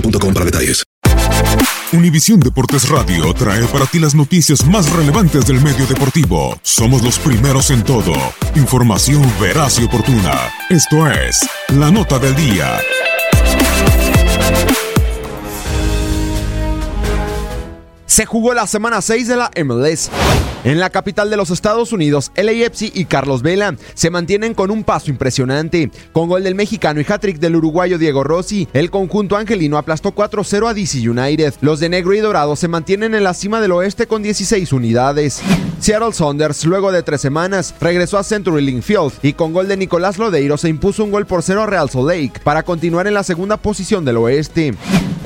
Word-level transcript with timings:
boostmobile.com 0.00 0.34
para 0.34 0.44
detalles. 0.44 0.82
Univisión 1.92 2.40
Deportes 2.40 2.88
Radio 2.88 3.32
trae 3.32 3.64
para 3.66 3.86
ti 3.86 3.98
las 3.98 4.14
noticias 4.14 4.66
más 4.66 4.90
relevantes 4.90 5.46
del 5.46 5.60
medio 5.60 5.86
deportivo. 5.86 6.58
Somos 6.62 7.02
los 7.02 7.18
primeros 7.18 7.70
en 7.70 7.84
todo. 7.84 8.12
Información 8.54 9.22
veraz 9.40 9.78
y 9.78 9.84
oportuna. 9.84 10.50
Esto 10.68 11.08
es 11.10 11.48
La 11.68 11.90
Nota 11.90 12.18
del 12.18 12.34
Día. 12.34 12.78
Se 18.06 18.26
jugó 18.26 18.52
la 18.54 18.66
semana 18.66 19.00
6 19.00 19.28
de 19.28 19.36
la 19.36 19.50
MLS. 19.64 20.10
En 20.66 20.80
la 20.80 20.90
capital 20.90 21.30
de 21.30 21.36
los 21.36 21.50
Estados 21.50 21.92
Unidos, 21.92 22.32
LAFC 22.34 22.90
y 22.92 23.04
Carlos 23.04 23.42
Vela 23.42 23.76
se 23.94 24.10
mantienen 24.10 24.52
con 24.52 24.72
un 24.72 24.82
paso 24.82 25.12
impresionante. 25.12 25.92
Con 26.10 26.28
gol 26.28 26.42
del 26.42 26.56
mexicano 26.56 27.00
y 27.00 27.06
hat-trick 27.08 27.38
del 27.38 27.54
uruguayo 27.54 27.98
Diego 27.98 28.24
Rossi, 28.24 28.66
el 28.72 28.90
conjunto 28.90 29.36
angelino 29.36 29.78
aplastó 29.78 30.12
4-0 30.12 30.68
a 30.68 30.74
DC 30.74 31.08
United. 31.08 31.54
Los 31.60 31.78
de 31.78 31.88
negro 31.88 32.14
y 32.14 32.18
dorado 32.18 32.56
se 32.56 32.66
mantienen 32.66 33.14
en 33.14 33.22
la 33.22 33.32
cima 33.34 33.60
del 33.60 33.70
oeste 33.70 34.08
con 34.08 34.24
16 34.24 34.72
unidades. 34.72 35.40
Seattle 35.78 36.12
Saunders, 36.12 36.64
luego 36.64 36.90
de 36.90 37.04
tres 37.04 37.20
semanas, 37.20 37.72
regresó 37.80 38.18
a 38.18 38.24
Century 38.24 38.60
Link 38.60 38.82
Field 38.82 39.12
y 39.22 39.34
con 39.34 39.52
gol 39.52 39.68
de 39.68 39.76
Nicolás 39.76 40.18
Lodeiro 40.18 40.56
se 40.56 40.68
impuso 40.68 41.04
un 41.04 41.12
gol 41.12 41.26
por 41.26 41.44
cero 41.44 41.62
a 41.62 41.66
Real 41.66 41.90
Salt 41.90 42.08
Lake 42.08 42.40
para 42.42 42.64
continuar 42.64 43.06
en 43.06 43.14
la 43.14 43.22
segunda 43.22 43.56
posición 43.56 44.04
del 44.04 44.16
oeste. 44.16 44.74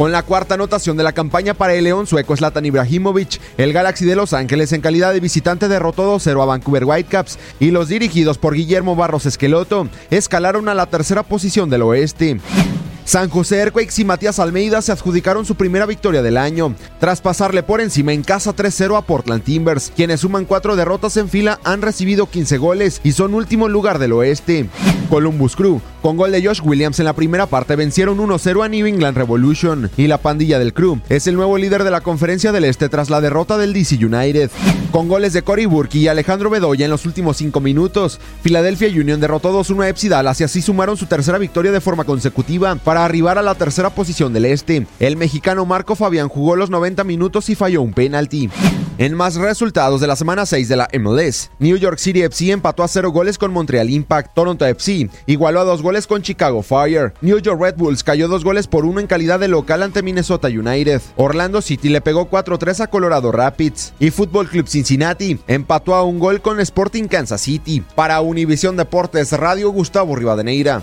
Con 0.00 0.12
la 0.12 0.22
cuarta 0.22 0.54
anotación 0.54 0.96
de 0.96 1.02
la 1.02 1.12
campaña 1.12 1.52
para 1.52 1.74
el 1.74 1.84
León 1.84 2.06
sueco 2.06 2.34
Zlatan 2.34 2.64
Ibrahimovic, 2.64 3.38
el 3.58 3.74
Galaxy 3.74 4.06
de 4.06 4.16
Los 4.16 4.32
Ángeles 4.32 4.72
en 4.72 4.80
calidad 4.80 5.12
de 5.12 5.20
visitante 5.20 5.68
derrotó 5.68 6.16
2-0 6.16 6.42
a 6.42 6.46
Vancouver 6.46 6.86
Whitecaps 6.86 7.38
y 7.60 7.70
los 7.70 7.88
dirigidos 7.88 8.38
por 8.38 8.54
Guillermo 8.54 8.96
Barros 8.96 9.26
Esqueloto 9.26 9.88
escalaron 10.08 10.70
a 10.70 10.74
la 10.74 10.86
tercera 10.86 11.22
posición 11.22 11.68
del 11.68 11.82
oeste. 11.82 12.40
San 13.04 13.28
José 13.28 13.58
Earthquakes 13.58 14.00
y 14.00 14.04
Matías 14.06 14.38
Almeida 14.38 14.80
se 14.80 14.92
adjudicaron 14.92 15.44
su 15.44 15.56
primera 15.56 15.84
victoria 15.84 16.22
del 16.22 16.38
año, 16.38 16.74
tras 16.98 17.20
pasarle 17.20 17.62
por 17.62 17.82
encima 17.82 18.14
en 18.14 18.22
casa 18.22 18.56
3-0 18.56 18.96
a 18.96 19.02
Portland 19.02 19.42
Timbers, 19.42 19.92
quienes 19.94 20.20
suman 20.20 20.46
cuatro 20.46 20.76
derrotas 20.76 21.18
en 21.18 21.28
fila, 21.28 21.60
han 21.62 21.82
recibido 21.82 22.26
15 22.26 22.56
goles 22.56 23.00
y 23.04 23.12
son 23.12 23.34
último 23.34 23.68
lugar 23.68 23.98
del 23.98 24.12
oeste. 24.12 24.66
Columbus 25.10 25.56
Crew, 25.56 25.80
con 26.00 26.16
gol 26.16 26.32
de 26.32 26.44
Josh 26.44 26.60
Williams 26.62 26.98
en 26.98 27.04
la 27.04 27.12
primera 27.12 27.46
parte, 27.46 27.76
vencieron 27.76 28.18
1-0 28.18 28.64
a 28.64 28.68
New 28.68 28.86
England 28.86 29.16
Revolution, 29.16 29.90
y 29.96 30.06
la 30.06 30.18
pandilla 30.18 30.58
del 30.58 30.72
Crew 30.72 31.00
es 31.08 31.26
el 31.26 31.34
nuevo 31.34 31.58
líder 31.58 31.84
de 31.84 31.90
la 31.90 32.00
conferencia 32.00 32.52
del 32.52 32.64
este 32.64 32.88
tras 32.88 33.10
la 33.10 33.20
derrota 33.20 33.58
del 33.58 33.72
DC 33.72 34.04
United. 34.04 34.50
Con 34.90 35.08
goles 35.08 35.32
de 35.32 35.42
Cory 35.42 35.66
Burke 35.66 35.98
y 35.98 36.08
Alejandro 36.08 36.50
Bedoya 36.50 36.84
en 36.84 36.90
los 36.90 37.06
últimos 37.06 37.36
5 37.36 37.60
minutos, 37.60 38.18
Philadelphia 38.42 38.88
Union 38.88 39.20
derrotó 39.20 39.52
2-1 39.52 39.84
a 39.84 40.08
Dallas 40.08 40.40
y 40.40 40.44
así 40.44 40.62
sumaron 40.62 40.96
su 40.96 41.06
tercera 41.06 41.38
victoria 41.38 41.72
de 41.72 41.80
forma 41.80 42.04
consecutiva 42.04 42.74
para 42.76 43.04
arribar 43.04 43.38
a 43.38 43.42
la 43.42 43.54
tercera 43.54 43.90
posición 43.90 44.32
del 44.32 44.46
este. 44.46 44.86
El 44.98 45.16
mexicano 45.16 45.64
Marco 45.66 45.94
Fabián 45.94 46.28
jugó 46.28 46.56
los 46.56 46.70
90 46.70 47.04
minutos 47.04 47.48
y 47.50 47.54
falló 47.54 47.82
un 47.82 47.92
penalti. 47.92 48.50
En 49.00 49.14
más 49.14 49.36
resultados 49.36 50.02
de 50.02 50.06
la 50.06 50.14
semana 50.14 50.44
6 50.44 50.68
de 50.68 50.76
la 50.76 50.86
MLS, 51.00 51.50
New 51.58 51.78
York 51.78 51.96
City 51.96 52.20
FC 52.20 52.50
empató 52.50 52.82
a 52.82 52.88
0 52.88 53.12
goles 53.12 53.38
con 53.38 53.50
Montreal 53.50 53.88
Impact, 53.88 54.34
Toronto 54.34 54.66
FC 54.66 55.08
igualó 55.24 55.60
a 55.60 55.64
2 55.64 55.80
goles 55.80 56.06
con 56.06 56.20
Chicago 56.20 56.62
Fire, 56.62 57.14
New 57.22 57.38
York 57.38 57.58
Red 57.58 57.76
Bulls 57.78 58.04
cayó 58.04 58.28
2 58.28 58.44
goles 58.44 58.66
por 58.66 58.84
1 58.84 59.00
en 59.00 59.06
calidad 59.06 59.40
de 59.40 59.48
local 59.48 59.82
ante 59.82 60.02
Minnesota 60.02 60.48
United, 60.48 61.00
Orlando 61.16 61.62
City 61.62 61.88
le 61.88 62.02
pegó 62.02 62.28
4-3 62.28 62.80
a 62.80 62.86
Colorado 62.88 63.32
Rapids 63.32 63.94
y 63.98 64.10
Football 64.10 64.50
Club 64.50 64.68
Cincinnati 64.68 65.40
empató 65.46 65.94
a 65.94 66.04
un 66.04 66.18
gol 66.18 66.42
con 66.42 66.60
Sporting 66.60 67.04
Kansas 67.04 67.40
City. 67.40 67.82
Para 67.94 68.20
Univisión 68.20 68.76
Deportes 68.76 69.32
Radio 69.32 69.70
Gustavo 69.70 70.14
Rivadeneira. 70.14 70.82